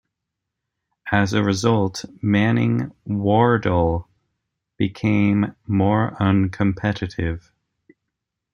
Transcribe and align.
As 1.11 1.33
a 1.33 1.43
result, 1.43 2.05
Manning 2.23 2.91
Wardle 3.05 4.09
became 4.77 5.55
more 5.67 6.15
uncompetitive. 6.19 7.51